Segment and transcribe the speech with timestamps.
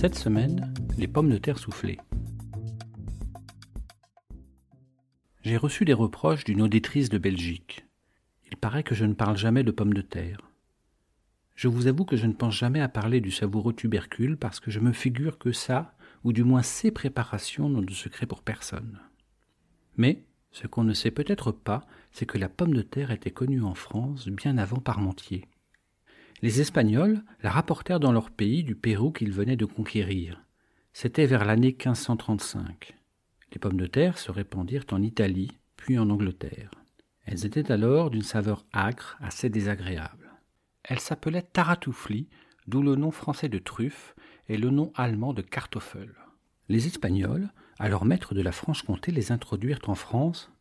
[0.00, 1.98] Cette semaine, les pommes de terre soufflées.
[5.42, 7.84] J'ai reçu des reproches d'une auditrice de Belgique.
[8.48, 10.38] Il paraît que je ne parle jamais de pommes de terre.
[11.56, 14.70] Je vous avoue que je ne pense jamais à parler du savoureux tubercule parce que
[14.70, 19.00] je me figure que ça, ou du moins ces préparations, n'ont de secret pour personne.
[19.96, 23.64] Mais ce qu'on ne sait peut-être pas, c'est que la pomme de terre était connue
[23.64, 25.48] en France bien avant Parmentier.
[26.40, 30.40] Les Espagnols la rapportèrent dans leur pays du Pérou qu'ils venaient de conquérir.
[30.92, 32.94] C'était vers l'année 1535.
[33.52, 36.70] Les pommes de terre se répandirent en Italie, puis en Angleterre.
[37.24, 40.30] Elles étaient alors d'une saveur âcre, assez désagréable.
[40.84, 42.28] Elles s'appelaient taratoufli,
[42.68, 44.14] d'où le nom français de truffe
[44.48, 46.14] et le nom allemand de kartoffel.
[46.68, 47.48] Les Espagnols,
[47.80, 50.52] alors maîtres de la Franche-Comté, les introduirent en France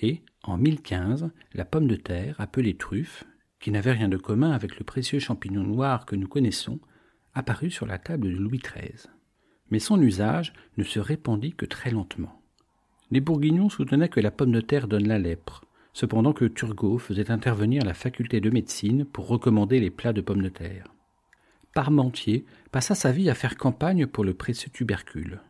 [0.00, 3.24] et, en 1015, la pomme de terre, appelée truffe,
[3.60, 6.80] qui n'avait rien de commun avec le précieux champignon noir que nous connaissons,
[7.34, 9.06] apparut sur la table de Louis XIII.
[9.70, 12.42] Mais son usage ne se répandit que très lentement.
[13.10, 17.30] Les Bourguignons soutenaient que la pomme de terre donne la lèpre, cependant que Turgot faisait
[17.30, 20.86] intervenir la faculté de médecine pour recommander les plats de pommes de terre.
[21.74, 25.40] Parmentier passa sa vie à faire campagne pour le précieux tubercule.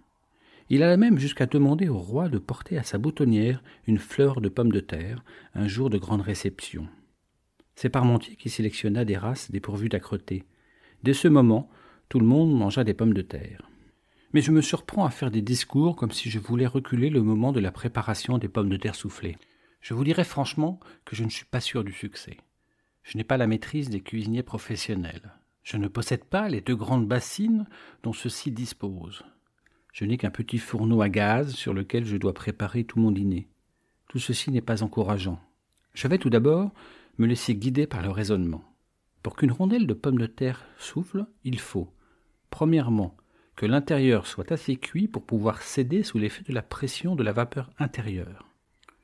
[0.68, 4.48] Il alla même jusqu'à demander au roi de porter à sa boutonnière une fleur de
[4.48, 6.86] pommes de terre un jour de grande réception.
[7.80, 10.44] C'est Parmentier qui sélectionna des races dépourvues d'âcreté.
[11.02, 11.70] Dès ce moment,
[12.10, 13.70] tout le monde mangea des pommes de terre.
[14.34, 17.52] Mais je me surprends à faire des discours comme si je voulais reculer le moment
[17.52, 19.38] de la préparation des pommes de terre soufflées.
[19.80, 22.36] Je vous dirai franchement que je ne suis pas sûr du succès.
[23.02, 25.32] Je n'ai pas la maîtrise des cuisiniers professionnels.
[25.62, 27.66] Je ne possède pas les deux grandes bassines
[28.02, 29.22] dont ceux-ci disposent.
[29.94, 33.48] Je n'ai qu'un petit fourneau à gaz sur lequel je dois préparer tout mon dîner.
[34.10, 35.40] Tout ceci n'est pas encourageant.
[35.94, 36.72] Je vais tout d'abord
[37.20, 38.64] me laisser guider par le raisonnement.
[39.22, 41.92] Pour qu'une rondelle de pommes de terre souffle, il faut,
[42.48, 43.14] premièrement,
[43.56, 47.32] que l'intérieur soit assez cuit pour pouvoir céder sous l'effet de la pression de la
[47.32, 48.48] vapeur intérieure.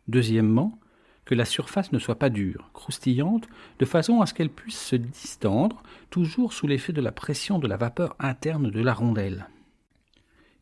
[0.08, 0.80] Deuxièmement,
[1.26, 4.96] que la surface ne soit pas dure, croustillante, de façon à ce qu'elle puisse se
[4.96, 9.50] distendre, toujours sous l'effet de la pression de la vapeur interne de la rondelle.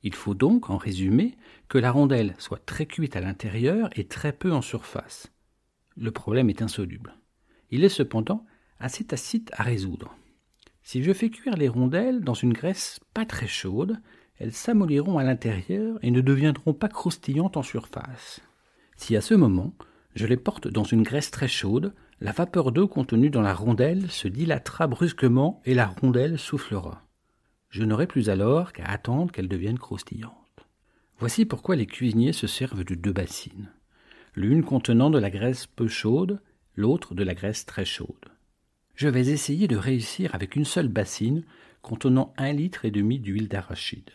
[0.02, 1.36] Il faut donc, en résumé,
[1.68, 5.30] que la rondelle soit très cuite à l'intérieur et très peu en surface.
[5.96, 7.14] Le problème est insoluble.
[7.70, 8.44] Il est cependant
[8.78, 10.16] assez tacite à résoudre.
[10.82, 14.00] Si je fais cuire les rondelles dans une graisse pas très chaude,
[14.38, 18.40] elles s'amolliront à l'intérieur et ne deviendront pas croustillantes en surface.
[18.96, 19.74] Si à ce moment,
[20.14, 24.10] je les porte dans une graisse très chaude, la vapeur d'eau contenue dans la rondelle
[24.10, 27.06] se dilatera brusquement et la rondelle soufflera.
[27.70, 30.34] Je n'aurai plus alors qu'à attendre qu'elle devienne croustillante.
[31.18, 33.72] Voici pourquoi les cuisiniers se servent de deux bassines,
[34.34, 36.40] l'une contenant de la graisse peu chaude,
[36.76, 38.28] l'autre de la graisse très chaude.
[38.94, 41.44] Je vais essayer de réussir avec une seule bassine
[41.82, 44.10] contenant un litre et demi d'huile d'arachide.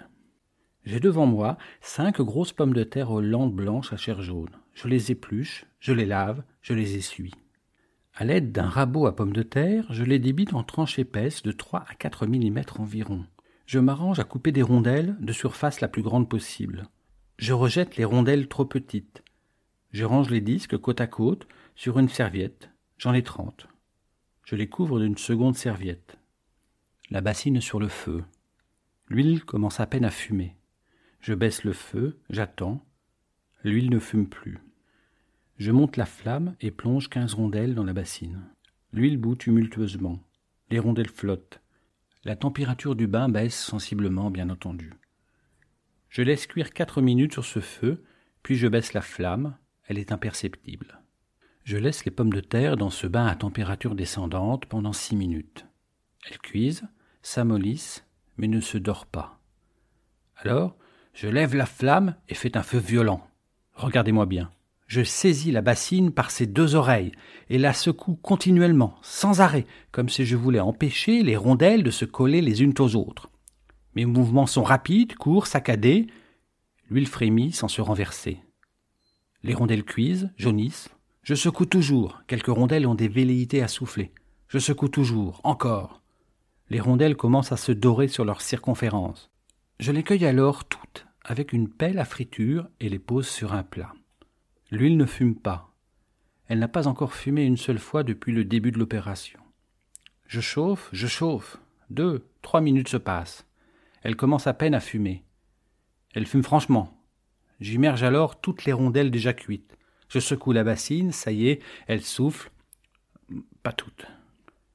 [0.85, 4.49] J'ai devant moi cinq grosses pommes de terre hollandes blanches à chair jaune.
[4.73, 7.33] Je les épluche, je les lave, je les essuie.
[8.15, 11.51] À l'aide d'un rabot à pommes de terre, je les débite en tranches épaisses de
[11.51, 13.25] 3 à 4 mm environ.
[13.65, 16.87] Je m'arrange à couper des rondelles de surface la plus grande possible.
[17.37, 19.23] Je rejette les rondelles trop petites.
[19.91, 22.69] Je range les disques côte à côte sur une serviette.
[22.97, 23.67] J'en ai trente.
[24.43, 26.17] Je les couvre d'une seconde serviette.
[27.09, 28.23] La bassine sur le feu.
[29.07, 30.55] L'huile commence à peine à fumer.
[31.21, 32.85] Je baisse le feu, j'attends.
[33.63, 34.59] L'huile ne fume plus.
[35.57, 38.43] Je monte la flamme et plonge quinze rondelles dans la bassine.
[38.93, 40.23] L'huile bout tumultueusement.
[40.69, 41.61] Les rondelles flottent.
[42.23, 44.93] La température du bain baisse sensiblement, bien entendu.
[46.09, 48.03] Je laisse cuire quatre minutes sur ce feu,
[48.43, 49.57] puis je baisse la flamme,
[49.89, 51.01] elle est imperceptible.
[51.65, 55.65] Je laisse les pommes de terre dans ce bain à température descendante pendant six minutes.
[56.29, 56.87] Elles cuisent,
[57.21, 58.05] s'amollissent,
[58.37, 59.41] mais ne se dorent pas.
[60.37, 60.77] Alors,
[61.13, 63.27] je lève la flamme et fais un feu violent.
[63.73, 64.49] Regardez-moi bien
[64.89, 67.11] je saisis la bassine par ses deux oreilles
[67.49, 72.05] et la secoue continuellement, sans arrêt, comme si je voulais empêcher les rondelles de se
[72.05, 73.29] coller les unes aux autres.
[73.95, 76.07] Mes mouvements sont rapides, courts, saccadés.
[76.89, 78.39] L'huile frémit sans se renverser.
[79.43, 80.89] Les rondelles cuisent, jaunissent.
[81.23, 82.21] Je secoue toujours.
[82.27, 84.11] Quelques rondelles ont des velléités à souffler.
[84.47, 86.01] Je secoue toujours, encore.
[86.69, 89.31] Les rondelles commencent à se dorer sur leur circonférence.
[89.79, 93.63] Je les cueille alors toutes, avec une pelle à friture, et les pose sur un
[93.63, 93.93] plat.
[94.71, 95.73] L'huile ne fume pas.
[96.47, 99.39] Elle n'a pas encore fumé une seule fois depuis le début de l'opération.
[100.27, 101.57] Je chauffe, je chauffe.
[101.89, 103.47] Deux, trois minutes se passent.
[104.03, 105.23] Elle commence à peine à fumer.
[106.13, 106.98] Elle fume franchement.
[107.59, 109.77] J'immerge alors toutes les rondelles déjà cuites.
[110.07, 112.51] Je secoue la bassine, ça y est, elle souffle.
[113.63, 114.05] Pas toutes.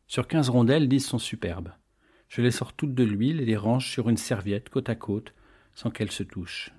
[0.06, 1.72] Sur quinze rondelles, dix sont superbes.
[2.28, 5.34] Je les sors toutes de l'huile et les range sur une serviette côte à côte,
[5.74, 6.72] sans qu'elles se touchent.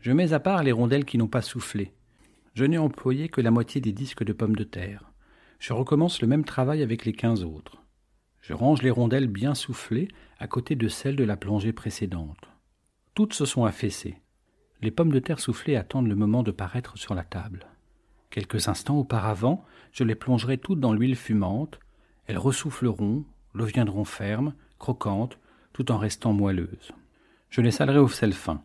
[0.00, 1.92] Je mets à part les rondelles qui n'ont pas soufflé.
[2.54, 5.12] Je n'ai employé que la moitié des disques de pommes de terre.
[5.58, 7.82] Je recommence le même travail avec les quinze autres.
[8.40, 10.08] Je range les rondelles bien soufflées
[10.38, 12.48] à côté de celles de la plongée précédente.
[13.14, 14.16] Toutes se sont affaissées.
[14.80, 17.66] Les pommes de terre soufflées attendent le moment de paraître sur la table.
[18.30, 21.80] Quelques instants auparavant, je les plongerai toutes dans l'huile fumante.
[22.26, 25.38] Elles ressouffleront, deviendront fermes, croquantes,
[25.72, 26.92] tout en restant moelleuses.
[27.50, 28.62] Je les salerai au sel fin.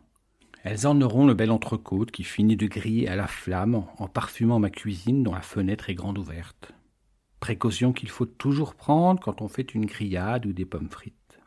[0.62, 4.70] Elles orneront le bel entrecôte qui finit de griller à la flamme en parfumant ma
[4.70, 6.72] cuisine dont la fenêtre est grande ouverte.
[7.40, 11.40] Précaution qu'il faut toujours prendre quand on fait une grillade ou des pommes frites.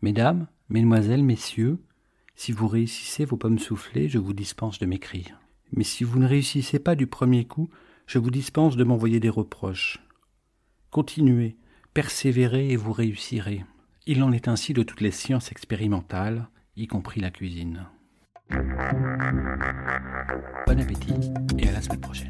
[0.00, 1.78] Mesdames, mesdemoiselles, messieurs,
[2.34, 5.38] si vous réussissez vos pommes soufflées, je vous dispense de m'écrire.
[5.72, 7.70] Mais si vous ne réussissez pas du premier coup,
[8.06, 9.98] je vous dispense de m'envoyer des reproches.
[10.90, 11.56] Continuez,
[11.94, 13.64] persévérez et vous réussirez.
[14.06, 17.86] Il en est ainsi de toutes les sciences expérimentales, y compris la cuisine.
[20.66, 21.14] Bon appétit
[21.58, 22.28] et à la semaine prochaine.